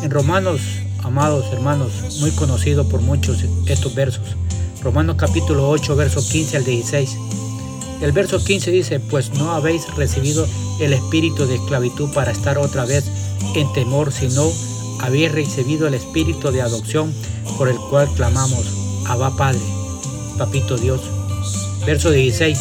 En 0.02 0.10
Romanos, 0.10 0.60
amados 1.02 1.52
hermanos, 1.52 2.18
muy 2.20 2.30
conocido 2.32 2.88
por 2.88 3.00
muchos 3.00 3.44
estos 3.66 3.94
versos. 3.94 4.36
Romanos 4.82 5.16
capítulo 5.18 5.68
8, 5.68 5.96
verso 5.96 6.20
15 6.20 6.56
al 6.56 6.64
16. 6.64 7.16
El 8.04 8.12
verso 8.12 8.38
15 8.38 8.70
dice, 8.70 9.00
pues 9.00 9.32
no 9.32 9.52
habéis 9.52 9.88
recibido 9.94 10.46
el 10.78 10.92
espíritu 10.92 11.46
de 11.46 11.54
esclavitud 11.54 12.12
para 12.12 12.32
estar 12.32 12.58
otra 12.58 12.84
vez 12.84 13.06
en 13.54 13.72
temor, 13.72 14.12
sino 14.12 14.46
habéis 15.00 15.32
recibido 15.32 15.86
el 15.86 15.94
espíritu 15.94 16.50
de 16.50 16.60
adopción 16.60 17.14
por 17.56 17.70
el 17.70 17.78
cual 17.88 18.06
clamamos, 18.14 18.66
Abba 19.06 19.34
Padre, 19.38 19.62
Papito 20.36 20.76
Dios. 20.76 21.00
Verso 21.86 22.10
16, 22.10 22.58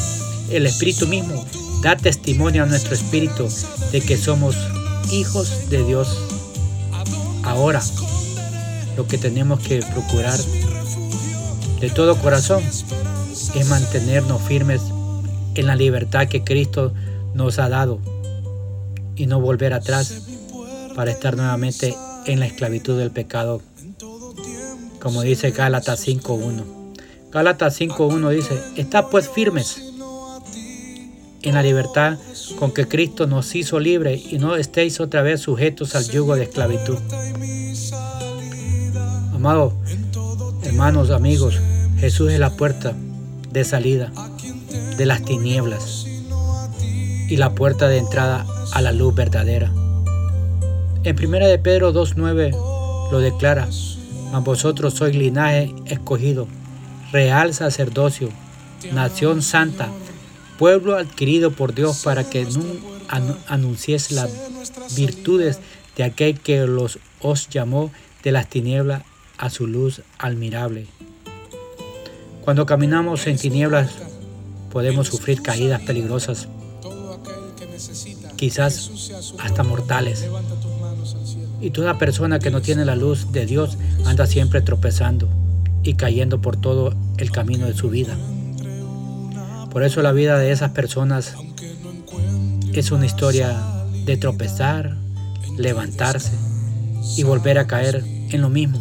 el 0.52 0.66
espíritu 0.66 1.08
mismo 1.08 1.46
da 1.82 1.98
testimonio 1.98 2.64
a 2.64 2.66
nuestro 2.66 2.96
espíritu 2.96 3.50
de 3.92 4.00
que 4.00 4.16
somos 4.16 4.56
hijos 5.12 5.70
de 5.70 5.84
Dios. 5.84 6.08
Ahora, 7.44 7.82
lo 8.96 9.06
que 9.08 9.18
tenemos 9.18 9.60
que 9.60 9.80
procurar 9.80 10.40
de 11.82 11.90
todo 11.90 12.16
corazón 12.16 12.64
es 12.64 13.68
mantenernos 13.68 14.42
firmes 14.44 14.80
en 15.56 15.68
la 15.68 15.76
libertad 15.76 16.28
que 16.28 16.44
Cristo 16.44 16.94
nos 17.34 17.60
ha 17.60 17.70
dado 17.70 18.00
y 19.16 19.28
no 19.28 19.40
volver 19.40 19.74
atrás 19.74 20.24
para 20.96 21.12
estar 21.12 21.36
nuevamente 21.36 21.96
en 22.26 22.40
la 22.40 22.46
esclavitud 22.46 22.98
del 22.98 23.12
pecado. 23.12 23.62
Como 25.00 25.22
dice 25.22 25.52
Gálatas 25.52 26.08
5.1. 26.08 26.64
Gálatas 27.32 27.80
5.1 27.80 28.30
dice, 28.30 28.60
está 28.76 29.10
pues 29.10 29.30
firmes 29.30 29.82
en 31.42 31.56
la 31.56 31.64
libertad 31.64 32.18
con 32.58 32.72
que 32.72 32.88
Cristo 32.88 33.28
nos 33.28 33.54
hizo 33.56 33.80
libre 33.80 34.16
y 34.16 34.38
no 34.38 34.56
estéis 34.56 35.00
otra 35.00 35.22
vez 35.24 35.42
sujetos 35.42 35.96
al 35.96 36.10
yugo 36.10 36.36
de 36.36 36.44
esclavitud. 36.44 36.98
Amados 39.34 39.74
hermanos, 40.74 41.12
amigos, 41.12 41.60
Jesús 42.00 42.32
es 42.32 42.40
la 42.40 42.50
puerta 42.56 42.94
de 43.52 43.64
salida 43.64 44.12
de 44.98 45.06
las 45.06 45.24
tinieblas 45.24 46.06
y 47.28 47.38
la 47.38 47.56
puerta 47.56 47.88
de 47.88 47.98
entrada 47.98 48.46
a 48.74 48.82
la 48.82 48.92
luz 48.92 49.16
verdadera. 49.16 49.72
En 51.04 51.18
1 51.18 51.48
de 51.48 51.60
Pedro 51.60 51.94
2.9 51.94 53.12
lo 53.12 53.20
declara, 53.20 53.68
mas 54.32 54.44
vosotros 54.44 54.94
sois 54.94 55.16
linaje 55.16 55.74
escogido, 55.86 56.48
real 57.12 57.54
sacerdocio, 57.54 58.30
nación 58.94 59.42
santa, 59.42 59.90
pueblo 60.58 60.96
adquirido 60.96 61.52
por 61.52 61.74
Dios 61.74 62.02
para 62.04 62.24
que 62.24 62.48
anunciese 63.48 64.16
las 64.16 64.32
virtudes 64.96 65.60
de 65.98 66.04
aquel 66.04 66.40
que 66.40 66.66
los 66.66 67.00
os 67.22 67.50
llamó 67.50 67.92
de 68.24 68.32
las 68.32 68.48
tinieblas 68.48 69.04
a 69.38 69.50
su 69.50 69.68
luz 69.68 70.02
admirable. 70.18 70.88
Cuando 72.42 72.66
caminamos 72.66 73.26
en 73.28 73.38
tinieblas 73.38 73.92
podemos 74.74 75.08
sufrir 75.08 75.44
caídas 75.44 75.82
peligrosas, 75.82 76.48
quizás 78.36 78.90
hasta 79.38 79.62
mortales. 79.62 80.28
Y 81.62 81.70
toda 81.70 82.00
persona 82.00 82.40
que 82.40 82.50
no 82.50 82.60
tiene 82.64 82.84
la 82.84 82.96
luz 82.96 83.32
de 83.32 83.46
Dios 83.46 83.78
anda 84.04 84.26
siempre 84.26 84.62
tropezando 84.62 85.30
y 85.84 85.94
cayendo 85.94 86.42
por 86.42 86.58
todo 86.58 86.96
el 87.18 87.32
camino 87.32 87.68
de 87.68 87.76
su 87.76 87.92
vida. 87.92 88.18
Por 89.70 89.84
eso 89.84 90.02
la 90.02 90.12
vida 90.12 90.40
de 90.40 90.52
esas 90.52 90.72
personas 90.72 91.36
es 92.74 92.92
una 92.92 93.06
historia 93.06 93.56
de 94.06 94.18
tropezar, 94.18 94.98
levantarse 95.56 96.34
y 97.16 97.22
volver 97.22 97.60
a 97.60 97.68
caer 97.68 98.04
en 98.32 98.42
lo 98.42 98.50
mismo 98.50 98.80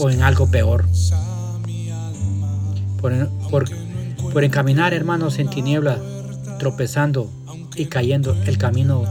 o 0.00 0.10
en 0.10 0.24
algo 0.24 0.50
peor. 0.50 0.84
Por, 3.00 3.68
encaminar, 4.44 4.94
hermanos, 4.94 5.38
en 5.38 5.48
tinieblas, 5.48 5.98
tropezando 6.58 7.30
y 7.76 7.86
cayendo 7.86 8.36
el 8.44 8.58
camino 8.58 9.04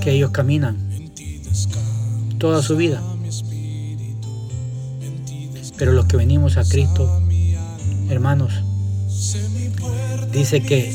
que 0.00 0.12
ellos 0.12 0.30
caminan 0.30 0.76
toda 2.38 2.62
su 2.62 2.76
vida. 2.76 3.02
Pero 5.78 5.92
los 5.92 6.06
que 6.06 6.16
venimos 6.16 6.56
a 6.56 6.64
Cristo, 6.64 7.20
hermanos, 8.08 8.52
dice 10.32 10.62
que 10.62 10.94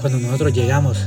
cuando 0.00 0.18
nosotros 0.18 0.52
llegamos 0.52 0.98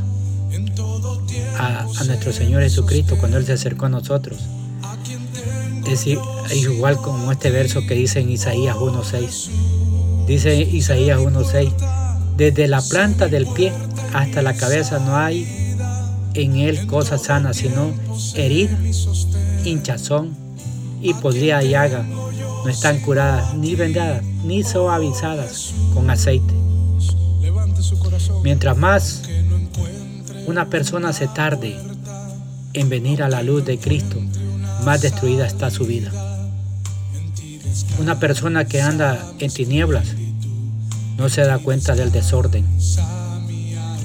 a, 1.57 1.85
nuestro 2.05 2.31
Señor 2.31 2.61
Jesucristo, 2.63 3.17
cuando 3.17 3.37
Él 3.37 3.45
se 3.45 3.53
acercó 3.53 3.85
a 3.85 3.89
nosotros, 3.89 4.39
es 5.89 6.05
igual 6.05 6.97
como 6.97 7.31
este 7.31 7.49
verso 7.49 7.81
que 7.87 7.95
dice 7.95 8.19
en 8.19 8.29
Isaías 8.29 8.75
1.6. 8.75 9.86
Dice 10.27 10.55
Isaías 10.61 11.19
1.6, 11.19 11.71
desde 12.35 12.67
la 12.67 12.81
planta 12.81 13.29
del 13.29 13.47
pie 13.47 13.71
hasta 14.13 14.41
la 14.41 14.55
cabeza 14.55 14.99
no 14.99 15.15
hay 15.15 15.47
en 16.33 16.57
él 16.57 16.85
cosa 16.85 17.17
sana, 17.17 17.53
sino 17.53 17.91
herida, 18.35 18.77
hinchazón 19.63 20.35
y 21.01 21.13
podría 21.13 21.63
llaga. 21.63 22.03
No 22.03 22.69
están 22.69 22.99
curadas, 22.99 23.53
ni 23.55 23.75
vendadas, 23.75 24.21
ni 24.43 24.63
suavizadas 24.63 25.73
con 25.93 26.09
aceite. 26.09 26.53
Mientras 28.43 28.77
más 28.77 29.23
una 30.45 30.69
persona 30.69 31.13
se 31.13 31.27
tarde 31.27 31.75
en 32.73 32.89
venir 32.89 33.23
a 33.23 33.29
la 33.29 33.43
luz 33.43 33.65
de 33.65 33.79
Cristo, 33.79 34.17
más 34.83 35.01
destruida 35.01 35.47
está 35.47 35.71
su 35.71 35.85
vida. 35.85 36.11
Una 37.99 38.19
persona 38.19 38.65
que 38.65 38.81
anda 38.81 39.33
en 39.39 39.51
tinieblas 39.51 40.15
no 41.17 41.29
se 41.29 41.41
da 41.41 41.59
cuenta 41.59 41.95
del 41.95 42.11
desorden 42.11 42.65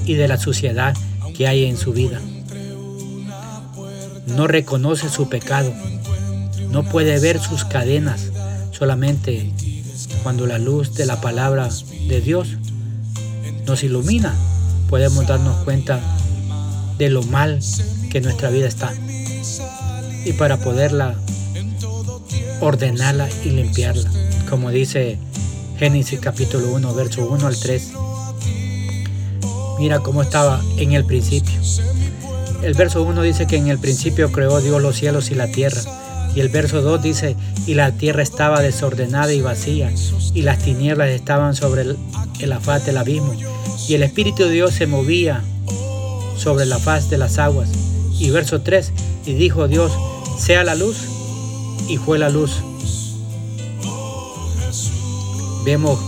y 0.05 0.15
de 0.15 0.27
la 0.27 0.37
suciedad 0.37 0.95
que 1.35 1.47
hay 1.47 1.65
en 1.65 1.77
su 1.77 1.93
vida. 1.93 2.19
No 4.27 4.47
reconoce 4.47 5.09
su 5.09 5.29
pecado, 5.29 5.73
no 6.69 6.83
puede 6.83 7.19
ver 7.19 7.39
sus 7.39 7.65
cadenas, 7.65 8.31
solamente 8.71 9.51
cuando 10.23 10.47
la 10.47 10.57
luz 10.57 10.95
de 10.95 11.05
la 11.05 11.21
palabra 11.21 11.69
de 12.07 12.21
Dios 12.21 12.57
nos 13.65 13.83
ilumina, 13.83 14.33
podemos 14.89 15.27
darnos 15.27 15.63
cuenta 15.63 15.99
de 16.97 17.09
lo 17.09 17.23
mal 17.23 17.59
que 18.09 18.21
nuestra 18.21 18.49
vida 18.49 18.67
está. 18.67 18.91
Y 20.25 20.33
para 20.33 20.57
poderla 20.57 21.15
ordenarla 22.61 23.29
y 23.43 23.49
limpiarla, 23.49 24.09
como 24.49 24.69
dice 24.71 25.17
Génesis 25.83 26.21
capítulo 26.21 26.71
1, 26.75 26.93
verso 26.93 27.27
1 27.27 27.45
al 27.45 27.59
3. 27.59 27.91
Mira 29.79 29.99
cómo 29.99 30.21
estaba 30.21 30.61
en 30.77 30.93
el 30.93 31.03
principio. 31.03 31.59
El 32.61 32.73
verso 32.73 33.03
1 33.03 33.21
dice 33.21 33.47
que 33.47 33.57
en 33.57 33.67
el 33.67 33.77
principio 33.79 34.31
creó 34.31 34.61
Dios 34.61 34.81
los 34.81 34.95
cielos 34.95 35.29
y 35.29 35.35
la 35.35 35.51
tierra. 35.51 35.81
Y 36.33 36.39
el 36.39 36.47
verso 36.47 36.81
2 36.81 37.03
dice, 37.03 37.35
y 37.67 37.73
la 37.73 37.91
tierra 37.91 38.23
estaba 38.23 38.61
desordenada 38.61 39.33
y 39.33 39.41
vacía, 39.41 39.91
y 40.33 40.43
las 40.43 40.59
tinieblas 40.59 41.09
estaban 41.09 41.53
sobre 41.53 41.81
el, 41.81 41.97
el 42.39 42.53
faz 42.61 42.85
del 42.85 42.95
abismo, 42.95 43.35
y 43.89 43.93
el 43.93 44.03
Espíritu 44.03 44.43
de 44.43 44.51
Dios 44.51 44.73
se 44.73 44.87
movía 44.87 45.43
sobre 46.37 46.65
la 46.65 46.79
faz 46.79 47.09
de 47.09 47.17
las 47.17 47.39
aguas. 47.39 47.67
Y 48.19 48.29
verso 48.29 48.61
3, 48.61 48.89
y 49.25 49.33
dijo 49.33 49.67
Dios, 49.67 49.91
sea 50.39 50.63
la 50.63 50.75
luz, 50.75 50.95
y 51.89 51.97
fue 51.97 52.19
la 52.19 52.29
luz. 52.29 52.61
Vemos 55.65 55.99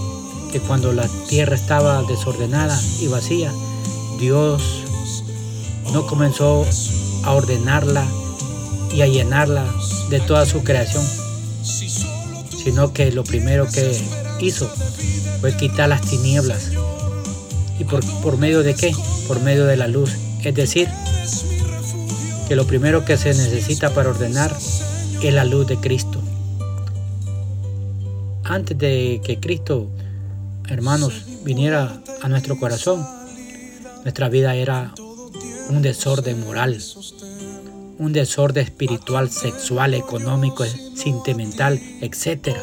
que 0.52 0.60
cuando 0.60 0.92
la 0.92 1.08
tierra 1.28 1.56
estaba 1.56 2.04
desordenada 2.04 2.80
y 3.00 3.08
vacía, 3.08 3.52
Dios 4.20 4.62
no 5.94 6.06
comenzó 6.06 6.66
a 7.24 7.32
ordenarla 7.32 8.06
y 8.94 9.02
a 9.02 9.08
llenarla 9.08 9.66
de 10.10 10.20
toda 10.20 10.46
su 10.46 10.64
creación, 10.64 11.04
sino 11.64 12.94
que 12.94 13.12
lo 13.12 13.24
primero 13.24 13.68
que 13.68 13.98
hizo 14.40 14.70
fue 15.42 15.56
quitar 15.56 15.90
las 15.90 16.02
tinieblas. 16.02 16.72
¿Y 17.80 17.84
por, 17.84 18.04
por 18.22 18.38
medio 18.38 18.64
de 18.64 18.74
qué? 18.74 18.96
Por 19.28 19.42
medio 19.42 19.66
de 19.66 19.78
la 19.78 19.88
luz. 19.88 20.12
Es 20.44 20.56
decir, 20.56 20.90
que 22.48 22.56
lo 22.56 22.68
primero 22.68 23.06
que 23.06 23.18
se 23.18 23.30
necesita 23.30 23.94
para 23.94 24.10
ordenar 24.10 24.56
es 25.22 25.34
la 25.34 25.46
luz 25.46 25.68
de 25.68 25.78
Cristo. 25.78 26.22
Antes 28.48 28.78
de 28.78 29.22
que 29.26 29.40
Cristo, 29.40 29.90
hermanos, 30.70 31.26
viniera 31.44 32.00
a 32.22 32.30
nuestro 32.30 32.60
corazón, 32.60 33.04
nuestra 34.04 34.30
vida 34.30 34.54
era 34.54 34.94
un 35.70 35.82
desorden 35.82 36.46
moral, 36.46 36.80
un 37.98 38.14
desorden 38.14 38.64
espiritual, 38.64 39.32
sexual, 39.32 39.96
económico, 39.96 40.64
sentimental, 40.64 41.82
etc. 42.02 42.56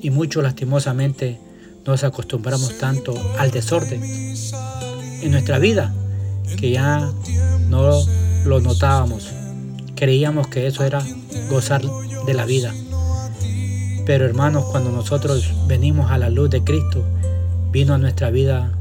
Y 0.00 0.10
mucho 0.10 0.40
lastimosamente 0.40 1.40
nos 1.84 2.04
acostumbramos 2.04 2.78
tanto 2.78 3.12
al 3.38 3.50
desorden 3.50 4.04
en 4.04 5.30
nuestra 5.32 5.58
vida 5.58 5.92
que 6.56 6.70
ya 6.70 7.10
no 7.68 8.04
lo 8.44 8.60
notábamos. 8.60 9.26
Creíamos 9.96 10.46
que 10.46 10.68
eso 10.68 10.84
era 10.84 11.04
gozar 11.50 11.82
de 12.24 12.34
la 12.34 12.44
vida. 12.44 12.72
Pero 14.06 14.24
hermanos, 14.24 14.64
cuando 14.70 14.90
nosotros 14.90 15.52
venimos 15.66 16.10
a 16.10 16.18
la 16.18 16.30
luz 16.30 16.48
de 16.48 16.62
Cristo, 16.62 17.04
vino 17.72 17.94
a 17.94 17.98
nuestra 17.98 18.30
vida 18.30 18.72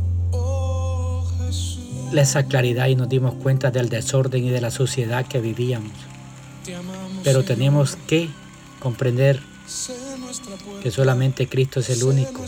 esa 2.22 2.44
claridad 2.44 2.88
y 2.88 2.96
nos 2.96 3.10
dimos 3.10 3.34
cuenta 3.36 3.72
del 3.72 3.90
desorden 3.90 4.44
y 4.44 4.50
de 4.50 4.62
la 4.62 4.72
suciedad 4.72 5.26
que 5.28 5.42
vivíamos. 5.42 5.92
Pero 7.24 7.44
tenemos 7.44 7.98
que 8.08 8.30
comprender 8.80 9.40
que 10.82 10.92
solamente 10.92 11.48
Cristo 11.48 11.80
es 11.80 11.90
el 11.90 12.04
único 12.04 12.44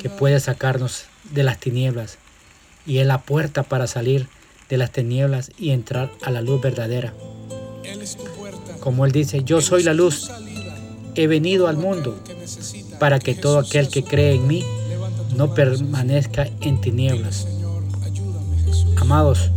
que 0.00 0.10
puede 0.10 0.38
sacarnos 0.40 1.04
de 1.30 1.42
las 1.42 1.58
tinieblas 1.58 2.18
y 2.86 2.98
es 2.98 3.06
la 3.06 3.22
puerta 3.22 3.62
para 3.62 3.86
salir 3.86 4.28
de 4.68 4.76
las 4.76 4.90
tinieblas 4.90 5.50
y 5.58 5.70
entrar 5.70 6.10
a 6.22 6.30
la 6.30 6.42
luz 6.42 6.60
verdadera. 6.60 7.14
Como 8.80 9.04
Él 9.06 9.12
dice, 9.12 9.44
yo 9.44 9.60
soy 9.60 9.82
la 9.82 9.94
luz, 9.94 10.30
he 11.14 11.26
venido 11.26 11.68
al 11.68 11.76
mundo 11.76 12.18
para 12.98 13.18
que 13.18 13.34
todo 13.34 13.58
aquel 13.58 13.88
que 13.88 14.04
cree 14.04 14.34
en 14.34 14.46
mí 14.46 14.64
no 15.36 15.54
permanezca 15.54 16.48
en 16.60 16.80
tinieblas. 16.80 17.46
Amados, 18.96 19.50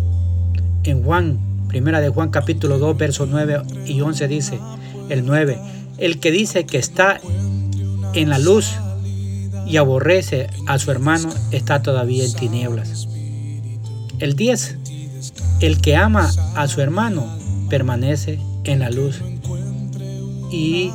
en 0.84 1.04
Juan, 1.04 1.40
primera 1.68 2.02
de 2.02 2.10
Juan 2.10 2.30
capítulo 2.30 2.80
2, 2.80 2.98
versos 2.98 3.30
9 3.30 3.62
y 3.86 4.02
11 4.02 4.28
dice, 4.28 4.60
el 5.10 5.26
9, 5.26 5.60
el 5.98 6.20
que 6.20 6.32
dice 6.32 6.66
que 6.66 6.78
está 6.78 7.20
en 8.14 8.30
la 8.30 8.40
luz 8.40 8.74
y 9.66 9.78
aborrece 9.78 10.48
a 10.68 10.78
su 10.80 10.92
hermano 10.92 11.30
está 11.52 11.82
todavía 11.82 12.24
en 12.26 12.34
tinieblas. 12.34 13.08
El 14.20 14.36
10. 14.36 14.78
El 15.60 15.82
que 15.82 15.96
ama 15.96 16.32
a 16.56 16.68
su 16.68 16.82
hermano 16.82 17.26
permanece 17.70 18.40
en 18.64 18.80
la 18.80 18.90
luz 18.90 19.22
y 20.52 20.92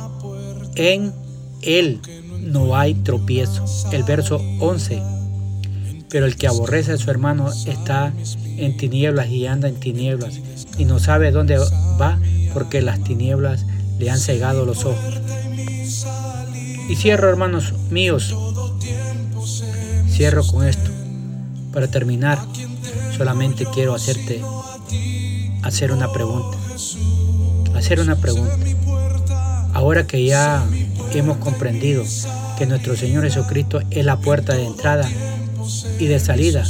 en 0.75 1.13
él 1.61 2.01
no 2.41 2.75
hay 2.75 2.93
tropiezo. 2.95 3.65
El 3.91 4.03
verso 4.03 4.41
11. 4.59 5.01
Pero 6.09 6.25
el 6.25 6.35
que 6.35 6.47
aborrece 6.47 6.93
a 6.93 6.97
su 6.97 7.09
hermano 7.09 7.49
está 7.67 8.13
en 8.57 8.75
tinieblas 8.77 9.29
y 9.29 9.47
anda 9.47 9.69
en 9.69 9.79
tinieblas 9.79 10.39
y 10.77 10.85
no 10.85 10.99
sabe 10.99 11.31
dónde 11.31 11.57
va 11.57 12.19
porque 12.53 12.81
las 12.81 13.01
tinieblas 13.03 13.65
le 13.97 14.09
han 14.09 14.19
cegado 14.19 14.65
los 14.65 14.83
ojos. 14.85 15.21
Y 16.89 16.95
cierro, 16.95 17.29
hermanos 17.29 17.73
míos, 17.89 18.35
cierro 20.09 20.45
con 20.45 20.67
esto. 20.67 20.91
Para 21.71 21.87
terminar, 21.87 22.39
solamente 23.15 23.65
quiero 23.73 23.95
hacerte 23.95 24.41
hacer 25.63 25.93
una 25.93 26.11
pregunta. 26.11 26.57
Hacer 27.75 28.01
una 28.01 28.17
pregunta. 28.17 28.57
Ahora 29.81 30.05
que 30.05 30.23
ya 30.23 30.63
hemos 31.15 31.37
comprendido 31.37 32.03
que 32.55 32.67
nuestro 32.67 32.95
Señor 32.95 33.23
Jesucristo 33.23 33.81
es 33.89 34.05
la 34.05 34.19
puerta 34.19 34.53
de 34.53 34.63
entrada 34.63 35.09
y 35.97 36.05
de 36.05 36.19
salida. 36.19 36.63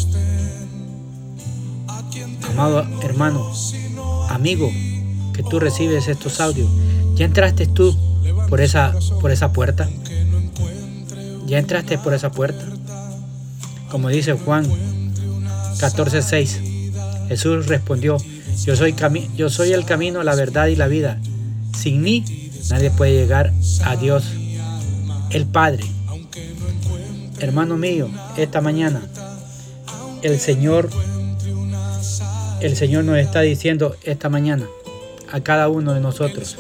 Amado 2.50 2.88
hermano, 3.04 3.52
amigo, 4.30 4.72
que 5.34 5.44
tú 5.44 5.60
recibes 5.60 6.08
estos 6.08 6.40
audios, 6.40 6.70
¿ya 7.16 7.26
entraste 7.26 7.68
tú 7.68 7.94
por 8.48 8.62
esa, 8.62 8.96
por 9.20 9.32
esa 9.32 9.52
puerta? 9.52 9.90
¿Ya 11.48 11.60
entraste 11.60 11.98
por 11.98 12.14
esa 12.14 12.32
puerta? 12.32 12.64
Como 13.90 14.08
dice 14.08 14.38
Juan 14.38 14.66
14:6, 15.80 17.28
Jesús 17.28 17.68
respondió, 17.68 18.16
yo 18.64 18.78
soy, 18.78 18.96
yo 19.36 19.50
soy 19.50 19.74
el 19.74 19.84
camino, 19.84 20.24
la 20.24 20.34
verdad 20.34 20.68
y 20.68 20.78
la 20.78 20.88
vida. 20.88 21.20
Sin 21.78 22.02
mí 22.02 22.42
nadie 22.70 22.92
puede 22.92 23.14
llegar 23.14 23.52
a 23.84 23.96
Dios 23.96 24.26
el 25.30 25.46
Padre. 25.46 25.86
Hermano 27.40 27.78
mío, 27.78 28.10
esta 28.38 28.62
mañana 28.62 29.02
el 30.22 30.40
Señor 30.40 30.90
el 32.62 32.76
Señor 32.76 33.04
nos 33.06 33.18
está 33.18 33.42
diciendo 33.42 33.96
esta 34.04 34.30
mañana 34.30 34.68
a 35.32 35.40
cada 35.42 35.68
uno 35.68 35.94
de 35.94 36.00
nosotros. 36.00 36.58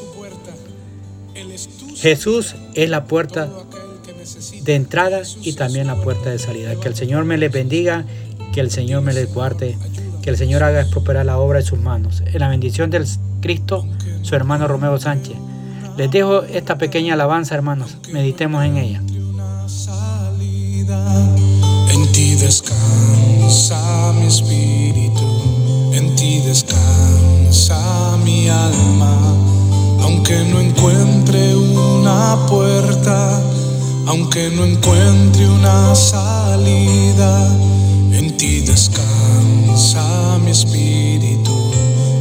Jesús 1.95 2.55
es 2.73 2.89
la 2.89 3.05
puerta 3.05 3.47
de 4.63 4.75
entrada 4.75 5.21
y 5.41 5.53
también 5.53 5.87
la 5.87 5.95
puerta 5.95 6.31
de 6.31 6.39
salida. 6.39 6.75
Que 6.75 6.87
el 6.87 6.95
Señor 6.95 7.25
me 7.25 7.37
les 7.37 7.51
bendiga, 7.51 8.05
que 8.53 8.61
el 8.61 8.71
Señor 8.71 9.03
me 9.03 9.13
les 9.13 9.31
guarde, 9.31 9.77
que 10.23 10.31
el 10.31 10.37
Señor 10.37 10.63
haga 10.63 10.85
prosperar 10.89 11.27
la 11.27 11.37
obra 11.37 11.59
de 11.59 11.65
sus 11.65 11.79
manos. 11.79 12.23
En 12.25 12.39
la 12.39 12.49
bendición 12.49 12.89
del 12.89 13.05
Cristo, 13.39 13.85
su 14.23 14.35
hermano 14.35 14.67
Romeo 14.67 14.97
Sánchez. 14.99 15.37
Les 15.97 16.09
dejo 16.09 16.43
esta 16.43 16.77
pequeña 16.77 17.13
alabanza, 17.13 17.55
hermanos. 17.55 17.97
Meditemos 18.11 18.63
en 18.63 18.77
ella. 18.77 19.01
En 21.93 22.11
ti 22.11 22.35
descansa 22.35 24.13
mi 24.19 24.25
espíritu, 24.25 25.27
en 25.93 26.15
ti 26.15 26.39
descansa 26.39 28.17
mi 28.23 28.47
alma, 28.47 29.17
aunque 30.01 30.43
no 30.45 30.59
encuentre 30.59 31.55
una 31.55 32.37
puerta, 32.47 33.41
aunque 34.07 34.49
no 34.49 34.65
encuentre 34.65 35.47
una 35.49 35.93
salida, 35.93 37.47
en 38.13 38.35
ti 38.37 38.61
descansa 38.61 40.39
mi 40.43 40.51
espíritu, 40.51 41.71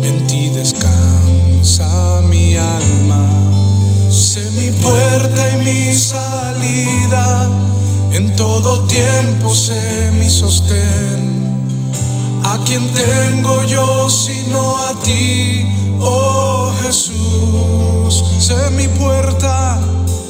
en 0.02 0.26
ti 0.26 0.50
descansa 0.50 2.20
mi 2.28 2.56
alma 2.56 3.39
mi 4.10 4.70
puerta 4.72 5.50
y 5.54 5.64
mi 5.64 5.94
salida, 5.94 7.48
en 8.12 8.34
todo 8.34 8.80
tiempo 8.86 9.54
sé 9.54 10.10
mi 10.18 10.28
sostén. 10.28 11.60
¿A 12.42 12.58
quien 12.64 12.92
tengo 12.92 13.62
yo 13.64 14.10
sino 14.10 14.76
a 14.78 14.94
ti, 15.04 15.64
oh 16.00 16.72
Jesús? 16.82 18.24
Sé 18.40 18.70
mi 18.70 18.88
puerta, 18.88 19.78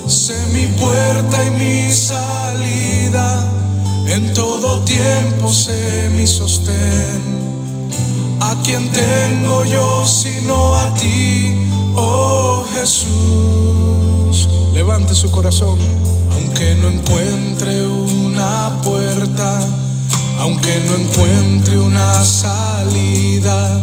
sé 0.07 0.35
mi 0.53 0.67
puerta 0.67 1.45
y 1.47 1.51
mi 1.53 1.91
salida, 1.91 3.49
en 4.07 4.35
todo 4.35 4.81
tiempo 4.81 5.51
sé 5.51 6.11
mi 6.15 6.27
sostén. 6.27 7.41
¿A 8.41 8.55
quien 8.63 8.91
tengo 8.93 9.65
yo 9.65 10.07
sino 10.07 10.75
a 10.75 10.93
ti, 10.95 11.57
oh 11.97 12.65
Jesús? 12.75 13.61
levante 14.81 15.15
su 15.15 15.31
corazón. 15.31 15.79
Aunque 16.33 16.75
no 16.77 16.89
encuentre 16.89 17.87
una 17.87 18.81
puerta, 18.83 19.61
aunque 20.39 20.81
no 20.87 20.95
encuentre 20.97 21.79
una 21.79 22.25
salida, 22.25 23.81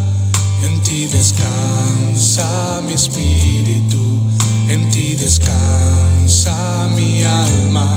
en 0.63 0.81
ti 0.81 1.05
descansa 1.05 2.81
mi 2.85 2.93
espíritu, 2.93 4.03
en 4.69 4.89
ti 4.89 5.15
descansa 5.15 6.89
mi 6.95 7.23
alma. 7.23 7.87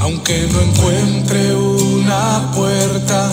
Aunque 0.00 0.48
no 0.52 0.60
encuentre 0.60 1.54
una 1.54 2.50
puerta, 2.54 3.30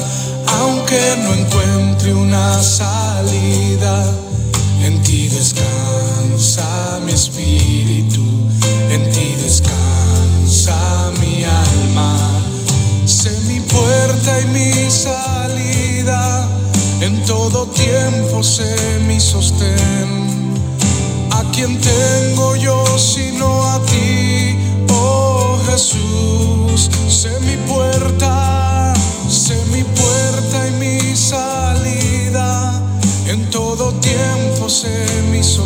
aunque 0.60 1.02
no 1.24 1.34
encuentre 1.34 2.14
una 2.14 2.62
salida, 2.62 4.06
en 4.84 5.02
ti 5.04 5.28
descansa 5.30 7.00
mi 7.06 7.14
espíritu 7.14 8.42
en 8.92 9.10
ti 9.12 9.36
descansa 9.42 11.12
mi 11.22 11.44
alma. 11.44 12.18
Sé 13.06 13.32
mi 13.48 13.60
puerta 13.62 14.40
y 14.42 14.46
mi 14.48 14.92
salida, 14.92 16.48
en 17.00 17.24
todo 17.26 17.68
tiempo 17.68 18.44
sé 18.44 19.00
mi 19.08 19.20
sostén. 19.20 20.10
¿A 21.32 21.44
quien 21.52 21.80
tengo 21.80 22.56
yo 22.56 22.84
sino 22.98 23.64
a 23.72 23.80
ti, 23.86 24.58
oh 24.90 25.58
Jesús? 25.70 26.90
Sé 27.08 27.40
mi 27.42 27.58
puerta, 27.72 28.94
sé 29.30 29.56
mi 29.72 29.84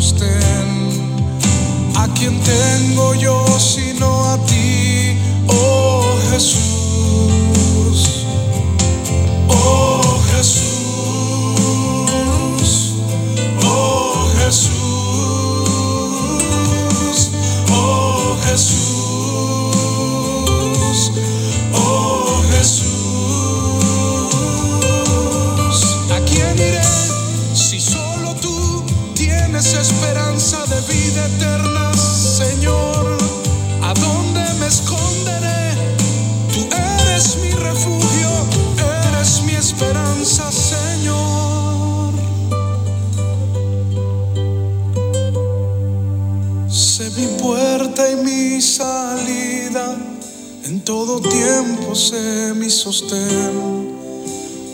sostén 0.06 0.66
quién 2.14 2.40
tengo 2.40 3.14
yo 3.14 3.44
sino 3.58 4.24
a 4.32 4.38
ti, 4.46 5.18
oh 5.48 6.18
Jesús? 6.30 6.65
En 50.68 50.80
todo 50.80 51.20
tiempo 51.20 51.94
sé 51.94 52.52
mi 52.54 52.68
sostén. 52.68 53.94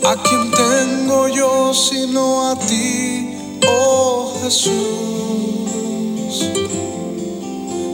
¿A 0.03 0.15
quién 0.23 0.51
tengo 0.51 1.27
yo 1.27 1.71
sino 1.73 2.49
a 2.49 2.55
ti, 2.57 3.37
oh 3.67 4.33
Jesús? 4.41 4.71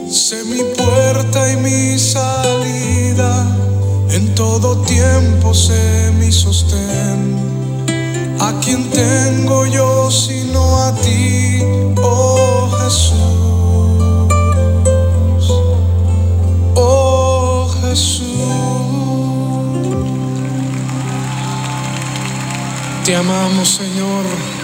Sé 0.08 0.44
mi 0.44 0.62
puerta 0.78 1.52
y 1.52 1.56
mi 1.58 1.98
salida, 1.98 3.46
en 4.10 4.34
todo 4.34 4.78
tiempo 4.82 5.52
sé 5.52 6.10
mi 6.18 6.32
sostén. 6.32 7.36
¿A 8.40 8.58
quien 8.60 8.90
tengo 8.90 9.66
yo 9.66 10.10
sino 10.10 10.78
a 10.78 10.94
ti, 10.94 11.62
oh 12.02 12.70
Jesús? 12.80 13.39
Te 23.04 23.16
amamos, 23.16 23.68
Señor. 23.68 24.59